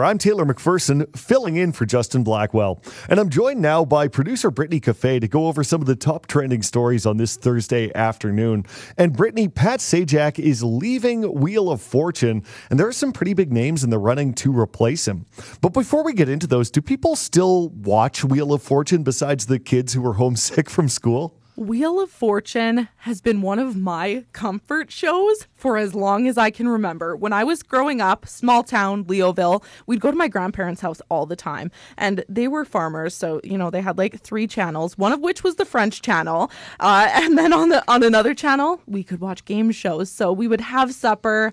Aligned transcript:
I'm 0.00 0.18
Taylor 0.18 0.46
McPherson, 0.46 1.12
filling 1.16 1.56
in 1.56 1.72
for 1.72 1.84
Justin 1.84 2.22
Blackwell. 2.22 2.80
And 3.08 3.18
I'm 3.18 3.28
joined 3.28 3.60
now 3.60 3.84
by 3.84 4.06
producer 4.06 4.48
Brittany 4.48 4.78
Caffet 4.78 5.18
to 5.18 5.26
go 5.26 5.48
over 5.48 5.64
some 5.64 5.80
of 5.80 5.88
the 5.88 5.96
top 5.96 6.28
trending 6.28 6.62
stories 6.62 7.04
on 7.04 7.16
this 7.16 7.34
Thursday 7.34 7.90
afternoon. 7.96 8.64
And 8.96 9.12
Brittany, 9.12 9.48
Pat 9.48 9.80
Sajak 9.80 10.38
is 10.38 10.62
leaving 10.62 11.22
Wheel 11.40 11.68
of 11.68 11.82
Fortune, 11.82 12.44
and 12.70 12.78
there 12.78 12.86
are 12.86 12.92
some 12.92 13.10
pretty 13.10 13.34
big 13.34 13.52
names 13.52 13.82
in 13.82 13.90
the 13.90 13.98
running 13.98 14.34
to 14.34 14.56
replace 14.56 15.08
him. 15.08 15.26
But 15.60 15.70
before 15.72 16.04
we 16.04 16.12
get 16.12 16.28
into 16.28 16.46
those, 16.46 16.70
do 16.70 16.80
people 16.80 17.16
still 17.16 17.70
watch 17.70 18.22
Wheel 18.22 18.52
of 18.52 18.62
Fortune 18.62 19.02
besides 19.02 19.46
the 19.46 19.58
kids 19.58 19.94
who 19.94 20.06
are 20.06 20.14
homesick 20.14 20.70
from 20.70 20.88
school? 20.88 21.37
Wheel 21.58 22.00
of 22.00 22.08
Fortune 22.08 22.88
has 22.98 23.20
been 23.20 23.42
one 23.42 23.58
of 23.58 23.74
my 23.74 24.24
comfort 24.32 24.92
shows 24.92 25.48
for 25.56 25.76
as 25.76 25.92
long 25.92 26.28
as 26.28 26.38
I 26.38 26.52
can 26.52 26.68
remember. 26.68 27.16
When 27.16 27.32
I 27.32 27.42
was 27.42 27.64
growing 27.64 28.00
up, 28.00 28.28
small 28.28 28.62
town, 28.62 29.04
Leoville, 29.06 29.64
we'd 29.84 30.00
go 30.00 30.12
to 30.12 30.16
my 30.16 30.28
grandparents' 30.28 30.82
house 30.82 31.02
all 31.08 31.26
the 31.26 31.34
time. 31.34 31.72
And 31.96 32.24
they 32.28 32.46
were 32.46 32.64
farmers, 32.64 33.12
so 33.12 33.40
you 33.42 33.58
know, 33.58 33.70
they 33.70 33.80
had 33.80 33.98
like 33.98 34.20
three 34.20 34.46
channels, 34.46 34.96
one 34.96 35.10
of 35.10 35.18
which 35.18 35.42
was 35.42 35.56
the 35.56 35.64
French 35.64 36.00
channel. 36.00 36.48
Uh, 36.78 37.08
and 37.12 37.36
then 37.36 37.52
on 37.52 37.70
the 37.70 37.82
on 37.90 38.04
another 38.04 38.34
channel, 38.34 38.80
we 38.86 39.02
could 39.02 39.20
watch 39.20 39.44
game 39.44 39.72
shows. 39.72 40.12
So 40.12 40.30
we 40.30 40.46
would 40.46 40.60
have 40.60 40.94
supper, 40.94 41.52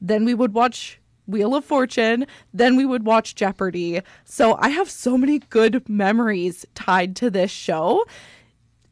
then 0.00 0.24
we 0.24 0.34
would 0.34 0.52
watch 0.52 0.98
Wheel 1.28 1.54
of 1.54 1.64
Fortune, 1.64 2.26
then 2.52 2.74
we 2.74 2.84
would 2.84 3.06
watch 3.06 3.36
Jeopardy. 3.36 4.00
So 4.24 4.56
I 4.58 4.70
have 4.70 4.90
so 4.90 5.16
many 5.16 5.38
good 5.38 5.88
memories 5.88 6.66
tied 6.74 7.14
to 7.16 7.30
this 7.30 7.52
show 7.52 8.04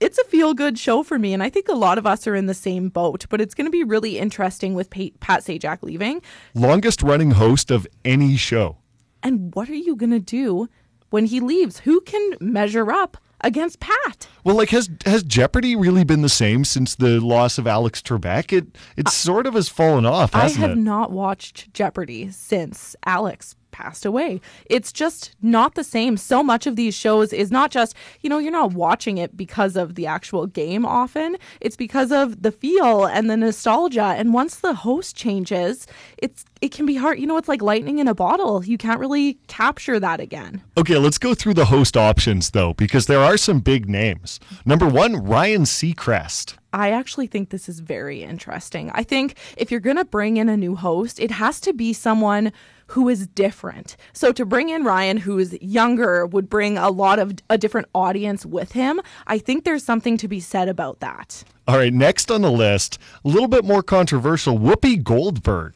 it's 0.02 0.18
a 0.18 0.24
feel 0.24 0.52
good 0.52 0.78
show 0.78 1.02
for 1.02 1.18
me. 1.18 1.32
And 1.32 1.42
I 1.42 1.48
think 1.48 1.68
a 1.68 1.74
lot 1.74 1.96
of 1.96 2.06
us 2.06 2.26
are 2.26 2.34
in 2.34 2.46
the 2.46 2.54
same 2.54 2.88
boat, 2.88 3.26
but 3.30 3.40
it's 3.40 3.54
going 3.54 3.66
to 3.66 3.70
be 3.70 3.84
really 3.84 4.18
interesting 4.18 4.74
with 4.74 4.90
Pat 4.90 5.42
Sajak 5.42 5.82
leaving. 5.82 6.22
Longest 6.54 7.02
running 7.02 7.32
host 7.32 7.70
of 7.70 7.86
any 8.04 8.36
show. 8.36 8.78
And 9.22 9.54
what 9.54 9.68
are 9.68 9.74
you 9.74 9.94
going 9.94 10.10
to 10.10 10.20
do 10.20 10.68
when 11.10 11.26
he 11.26 11.38
leaves? 11.38 11.80
Who 11.80 12.00
can 12.00 12.32
measure 12.40 12.90
up? 12.90 13.16
against 13.44 13.80
Pat. 13.80 14.28
Well, 14.44 14.54
like 14.54 14.70
has 14.70 14.88
has 15.04 15.24
Jeopardy 15.24 15.74
really 15.74 16.04
been 16.04 16.22
the 16.22 16.28
same 16.28 16.64
since 16.64 16.94
the 16.94 17.18
loss 17.18 17.58
of 17.58 17.66
Alex 17.66 18.00
Trebek? 18.00 18.52
It 18.52 18.78
it 18.96 19.08
uh, 19.08 19.10
sort 19.10 19.48
of 19.48 19.54
has 19.54 19.68
fallen 19.68 20.06
off. 20.06 20.32
I 20.32 20.48
have 20.48 20.70
it? 20.70 20.76
not 20.76 21.10
watched 21.10 21.74
Jeopardy 21.74 22.30
since 22.30 22.94
Alex 23.04 23.56
passed 23.72 24.06
away. 24.06 24.40
It's 24.66 24.92
just 24.92 25.34
not 25.42 25.74
the 25.74 25.82
same. 25.82 26.16
So 26.16 26.42
much 26.42 26.66
of 26.66 26.76
these 26.76 26.94
shows 26.94 27.32
is 27.32 27.50
not 27.50 27.70
just, 27.70 27.96
you 28.20 28.30
know, 28.30 28.38
you're 28.38 28.52
not 28.52 28.74
watching 28.74 29.18
it 29.18 29.36
because 29.36 29.76
of 29.76 29.96
the 29.96 30.06
actual 30.06 30.46
game 30.46 30.86
often. 30.86 31.36
It's 31.60 31.76
because 31.76 32.12
of 32.12 32.42
the 32.42 32.52
feel 32.52 33.06
and 33.06 33.28
the 33.28 33.36
nostalgia. 33.36 34.14
And 34.16 34.32
once 34.32 34.56
the 34.56 34.74
host 34.74 35.16
changes, 35.16 35.86
it's 36.18 36.44
it 36.60 36.70
can 36.70 36.86
be 36.86 36.94
hard. 36.94 37.18
You 37.18 37.26
know, 37.26 37.36
it's 37.36 37.48
like 37.48 37.60
lightning 37.60 37.98
in 37.98 38.06
a 38.06 38.14
bottle. 38.14 38.64
You 38.64 38.78
can't 38.78 39.00
really 39.00 39.34
capture 39.48 39.98
that 39.98 40.20
again. 40.20 40.62
Okay, 40.78 40.96
let's 40.96 41.18
go 41.18 41.34
through 41.34 41.54
the 41.54 41.64
host 41.64 41.96
options 41.96 42.50
though, 42.50 42.72
because 42.74 43.06
there 43.06 43.20
are 43.20 43.36
some 43.36 43.58
big 43.58 43.88
names. 43.88 44.38
Number 44.64 44.86
one, 44.86 45.16
Ryan 45.16 45.62
Seacrest. 45.62 46.54
I 46.72 46.90
actually 46.90 47.26
think 47.26 47.50
this 47.50 47.68
is 47.68 47.80
very 47.80 48.22
interesting. 48.22 48.90
I 48.94 49.02
think 49.02 49.36
if 49.56 49.70
you're 49.70 49.80
going 49.80 49.96
to 49.96 50.06
bring 50.06 50.38
in 50.38 50.48
a 50.48 50.56
new 50.56 50.74
host, 50.74 51.20
it 51.20 51.32
has 51.32 51.60
to 51.62 51.74
be 51.74 51.92
someone 51.92 52.52
who 52.92 53.08
is 53.08 53.26
different. 53.26 53.96
So 54.12 54.32
to 54.32 54.44
bring 54.44 54.68
in 54.68 54.84
Ryan, 54.84 55.16
who's 55.16 55.54
younger, 55.62 56.26
would 56.26 56.50
bring 56.50 56.76
a 56.76 56.90
lot 56.90 57.18
of 57.18 57.32
a 57.48 57.56
different 57.56 57.88
audience 57.94 58.44
with 58.44 58.72
him. 58.72 59.00
I 59.26 59.38
think 59.38 59.64
there's 59.64 59.82
something 59.82 60.18
to 60.18 60.28
be 60.28 60.40
said 60.40 60.68
about 60.68 61.00
that. 61.00 61.42
All 61.66 61.78
right, 61.78 61.92
next 61.92 62.30
on 62.30 62.42
the 62.42 62.50
list, 62.50 62.98
a 63.24 63.28
little 63.28 63.48
bit 63.48 63.64
more 63.64 63.82
controversial, 63.82 64.58
Whoopi 64.58 65.02
Goldberg. 65.02 65.72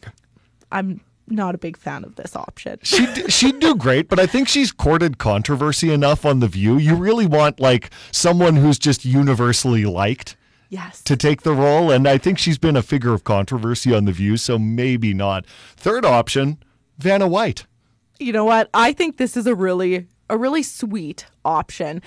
I'm 0.70 1.00
not 1.27 1.55
a 1.55 1.59
big 1.59 1.78
fan 1.78 2.05
of 2.05 2.17
this 2.17 2.37
option. 2.37 2.81
she 2.83 3.06
she'd 3.28 3.61
do 3.61 3.75
great, 3.75 4.11
but 4.11 4.19
I 4.19 4.27
think 4.27 4.47
she's 4.47 4.70
courted 4.70 5.17
controversy 5.17 5.91
enough 5.91 6.27
on 6.27 6.41
the 6.41 6.48
View. 6.48 6.77
You 6.77 6.97
really 6.97 7.27
want 7.27 7.61
like 7.61 7.91
someone 8.12 8.56
who's 8.56 8.78
just 8.78 9.06
universally 9.06 9.87
liked. 9.87 10.37
Yes. 10.69 11.00
To 11.05 11.17
take 11.17 11.43
the 11.43 11.55
role, 11.55 11.93
and 11.93 12.09
I 12.09 12.19
think 12.19 12.38
she's 12.38 12.59
been 12.59 12.76
a 12.76 12.82
figure 12.82 13.15
of 13.15 13.22
controversy 13.22 13.94
on 13.94 14.05
the 14.05 14.12
View, 14.12 14.37
so 14.37 14.59
maybe 14.59 15.15
not. 15.15 15.47
Third 15.76 16.05
option, 16.05 16.59
Vanna 16.98 17.28
White. 17.28 17.66
You 18.18 18.32
know 18.32 18.44
what? 18.44 18.70
I 18.72 18.92
think 18.92 19.16
this 19.16 19.36
is 19.36 19.46
a 19.46 19.54
really 19.54 20.06
a 20.28 20.36
really 20.36 20.62
sweet 20.62 21.26
option. 21.44 22.02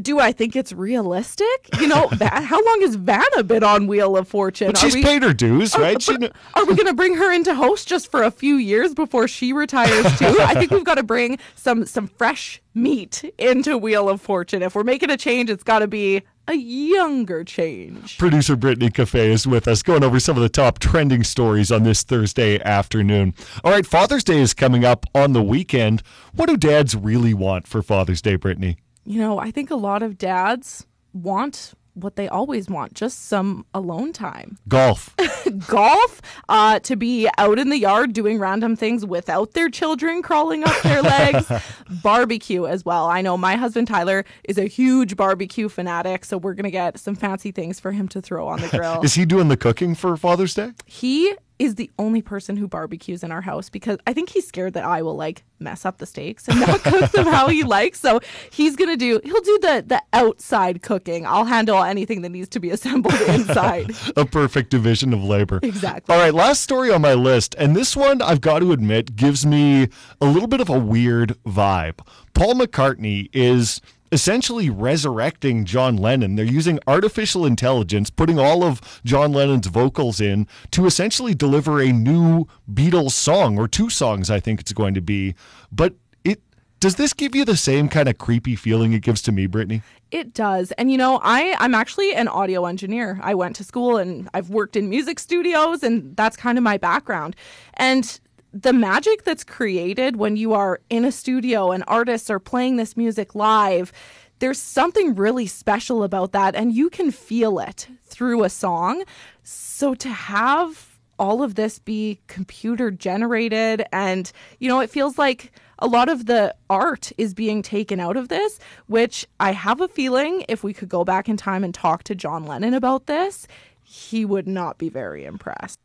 Do 0.00 0.18
I 0.18 0.32
think 0.32 0.56
it's 0.56 0.72
realistic? 0.72 1.68
You 1.80 1.86
know, 1.86 2.08
how 2.20 2.64
long 2.64 2.80
has 2.80 2.96
Vanna 2.96 3.44
been 3.44 3.62
on 3.62 3.86
Wheel 3.86 4.16
of 4.16 4.26
Fortune? 4.26 4.68
But 4.68 4.78
she's 4.78 4.94
we, 4.94 5.04
paid 5.04 5.22
her 5.22 5.32
dues, 5.32 5.76
right? 5.78 6.08
Are, 6.08 6.18
are 6.54 6.64
we 6.64 6.74
going 6.74 6.88
to 6.88 6.94
bring 6.94 7.14
her 7.16 7.32
into 7.32 7.54
host 7.54 7.86
just 7.86 8.10
for 8.10 8.24
a 8.24 8.30
few 8.30 8.56
years 8.56 8.92
before 8.92 9.28
she 9.28 9.52
retires 9.52 10.04
too? 10.18 10.36
I 10.40 10.54
think 10.54 10.72
we've 10.72 10.84
got 10.84 10.96
to 10.96 11.04
bring 11.04 11.38
some 11.54 11.86
some 11.86 12.08
fresh 12.08 12.60
meat 12.74 13.22
into 13.38 13.78
Wheel 13.78 14.08
of 14.08 14.20
Fortune. 14.20 14.62
If 14.62 14.74
we're 14.74 14.82
making 14.82 15.10
a 15.10 15.16
change, 15.16 15.48
it's 15.48 15.64
got 15.64 15.78
to 15.78 15.86
be 15.86 16.22
a 16.46 16.54
younger 16.54 17.44
change. 17.44 18.18
Producer 18.18 18.56
Brittany 18.56 18.90
Caffet 18.90 19.30
is 19.30 19.46
with 19.46 19.66
us, 19.66 19.82
going 19.82 20.04
over 20.04 20.20
some 20.20 20.36
of 20.36 20.42
the 20.42 20.48
top 20.48 20.78
trending 20.78 21.24
stories 21.24 21.72
on 21.72 21.84
this 21.84 22.02
Thursday 22.02 22.60
afternoon. 22.62 23.34
All 23.62 23.72
right, 23.72 23.86
Father's 23.86 24.24
Day 24.24 24.40
is 24.40 24.54
coming 24.54 24.84
up 24.84 25.06
on 25.14 25.32
the 25.32 25.42
weekend. 25.42 26.02
What 26.34 26.48
do 26.48 26.56
dads 26.56 26.94
really 26.94 27.34
want 27.34 27.66
for 27.66 27.82
Father's 27.82 28.20
Day, 28.20 28.36
Brittany? 28.36 28.78
You 29.04 29.20
know, 29.20 29.38
I 29.38 29.50
think 29.50 29.70
a 29.70 29.76
lot 29.76 30.02
of 30.02 30.18
dads 30.18 30.86
want 31.12 31.74
what 31.94 32.16
they 32.16 32.28
always 32.28 32.68
want 32.68 32.92
just 32.94 33.26
some 33.26 33.64
alone 33.72 34.12
time 34.12 34.58
golf 34.68 35.14
golf 35.66 36.20
uh, 36.48 36.78
to 36.80 36.96
be 36.96 37.28
out 37.38 37.58
in 37.58 37.70
the 37.70 37.78
yard 37.78 38.12
doing 38.12 38.38
random 38.38 38.76
things 38.76 39.04
without 39.04 39.52
their 39.52 39.68
children 39.68 40.22
crawling 40.22 40.64
up 40.64 40.82
their 40.82 41.02
legs. 41.02 41.50
Barbecue 42.02 42.66
as 42.66 42.84
well. 42.84 43.06
I 43.06 43.20
know 43.22 43.36
my 43.36 43.56
husband 43.56 43.88
tyler 43.88 44.24
is 44.44 44.58
a 44.58 44.64
huge 44.64 45.16
barbecue 45.16 45.68
fanatic 45.68 46.24
so 46.24 46.38
we're 46.38 46.54
gonna 46.54 46.70
get 46.70 46.98
some 46.98 47.14
fancy 47.14 47.50
things 47.50 47.80
for 47.80 47.92
him 47.92 48.08
to 48.08 48.20
throw 48.20 48.48
on 48.48 48.60
the 48.60 48.68
grill. 48.76 49.00
Is 49.02 49.14
he 49.14 49.24
doing 49.24 49.48
the 49.48 49.56
cooking 49.56 49.94
for 49.94 50.16
father's 50.16 50.54
day? 50.54 50.72
He 50.86 51.34
is 51.58 51.76
the 51.76 51.90
only 51.98 52.20
person 52.20 52.56
who 52.56 52.66
barbecues 52.66 53.22
in 53.22 53.30
our 53.30 53.40
house 53.40 53.68
because 53.68 53.98
I 54.06 54.12
think 54.12 54.28
he's 54.28 54.46
scared 54.46 54.74
that 54.74 54.84
I 54.84 55.02
will 55.02 55.16
like 55.16 55.44
mess 55.60 55.84
up 55.84 55.98
the 55.98 56.06
steaks 56.06 56.48
and 56.48 56.60
not 56.60 56.80
cook 56.84 57.10
them 57.12 57.26
how 57.26 57.48
he 57.48 57.62
likes. 57.62 58.00
So 58.00 58.20
he's 58.50 58.76
gonna 58.76 58.96
do 58.96 59.20
he'll 59.22 59.40
do 59.40 59.58
the 59.60 59.84
the 59.86 60.02
outside 60.12 60.82
cooking. 60.82 61.26
I'll 61.26 61.44
handle 61.44 61.82
anything 61.82 62.22
that 62.22 62.30
needs 62.30 62.48
to 62.50 62.60
be 62.60 62.70
assembled 62.76 63.20
inside. 63.22 63.92
a 64.16 64.24
perfect 64.24 64.70
division 64.70 65.12
of 65.12 65.22
labor. 65.22 65.60
Exactly. 65.62 66.14
All 66.14 66.20
right, 66.20 66.34
last 66.34 66.62
story 66.62 66.90
on 66.90 67.02
my 67.02 67.14
list, 67.14 67.54
and 67.58 67.76
this 67.76 67.96
one 67.96 68.20
I've 68.20 68.40
got 68.40 68.60
to 68.60 68.72
admit 68.72 69.16
gives 69.16 69.46
me 69.46 69.88
a 70.20 70.26
little 70.26 70.48
bit 70.48 70.60
of 70.60 70.68
a 70.68 70.78
weird 70.78 71.36
vibe. 71.44 72.00
Paul 72.34 72.54
McCartney 72.54 73.28
is 73.32 73.80
essentially 74.14 74.70
resurrecting 74.70 75.64
John 75.64 75.96
Lennon. 75.96 76.36
They're 76.36 76.44
using 76.44 76.78
artificial 76.86 77.44
intelligence, 77.44 78.08
putting 78.08 78.38
all 78.38 78.62
of 78.62 78.80
John 79.04 79.32
Lennon's 79.32 79.66
vocals 79.66 80.20
in 80.20 80.46
to 80.70 80.86
essentially 80.86 81.34
deliver 81.34 81.80
a 81.80 81.92
new 81.92 82.46
Beatles 82.72 83.10
song 83.10 83.58
or 83.58 83.68
two 83.68 83.90
songs, 83.90 84.30
I 84.30 84.40
think 84.40 84.60
it's 84.60 84.72
going 84.72 84.94
to 84.94 85.02
be. 85.02 85.34
But 85.72 85.94
it 86.22 86.40
does 86.80 86.94
this 86.94 87.12
give 87.12 87.34
you 87.34 87.44
the 87.44 87.56
same 87.56 87.88
kind 87.88 88.08
of 88.08 88.16
creepy 88.16 88.56
feeling 88.56 88.92
it 88.92 89.02
gives 89.02 89.20
to 89.22 89.32
me, 89.32 89.46
Brittany? 89.46 89.82
It 90.12 90.32
does. 90.32 90.70
And 90.72 90.92
you 90.92 90.96
know, 90.96 91.18
I 91.22 91.56
I'm 91.58 91.74
actually 91.74 92.14
an 92.14 92.28
audio 92.28 92.66
engineer. 92.66 93.18
I 93.20 93.34
went 93.34 93.56
to 93.56 93.64
school 93.64 93.96
and 93.96 94.28
I've 94.32 94.48
worked 94.48 94.76
in 94.76 94.88
music 94.88 95.18
studios 95.18 95.82
and 95.82 96.16
that's 96.16 96.36
kind 96.36 96.56
of 96.56 96.62
my 96.62 96.78
background. 96.78 97.34
And 97.74 98.20
the 98.54 98.72
magic 98.72 99.24
that's 99.24 99.42
created 99.42 100.16
when 100.16 100.36
you 100.36 100.54
are 100.54 100.80
in 100.88 101.04
a 101.04 101.10
studio 101.10 101.72
and 101.72 101.82
artists 101.88 102.30
are 102.30 102.38
playing 102.38 102.76
this 102.76 102.96
music 102.96 103.34
live, 103.34 103.92
there's 104.38 104.60
something 104.60 105.14
really 105.14 105.46
special 105.46 106.04
about 106.04 106.32
that. 106.32 106.54
And 106.54 106.72
you 106.72 106.88
can 106.88 107.10
feel 107.10 107.58
it 107.58 107.88
through 108.04 108.44
a 108.44 108.48
song. 108.48 109.02
So 109.42 109.94
to 109.94 110.08
have 110.08 110.98
all 111.18 111.42
of 111.42 111.56
this 111.56 111.80
be 111.80 112.20
computer 112.28 112.92
generated 112.92 113.84
and, 113.92 114.30
you 114.60 114.68
know, 114.68 114.80
it 114.80 114.90
feels 114.90 115.18
like 115.18 115.52
a 115.80 115.88
lot 115.88 116.08
of 116.08 116.26
the 116.26 116.54
art 116.70 117.10
is 117.18 117.34
being 117.34 117.60
taken 117.60 117.98
out 117.98 118.16
of 118.16 118.28
this, 118.28 118.60
which 118.86 119.26
I 119.40 119.50
have 119.52 119.80
a 119.80 119.88
feeling 119.88 120.44
if 120.48 120.62
we 120.62 120.72
could 120.72 120.88
go 120.88 121.04
back 121.04 121.28
in 121.28 121.36
time 121.36 121.64
and 121.64 121.74
talk 121.74 122.04
to 122.04 122.14
John 122.14 122.44
Lennon 122.44 122.74
about 122.74 123.06
this, 123.06 123.48
he 123.82 124.24
would 124.24 124.46
not 124.46 124.78
be 124.78 124.88
very 124.88 125.24
impressed. 125.24 125.78